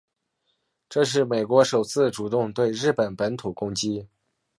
[0.89, 4.07] 这是美国首次主动对日本本土攻击。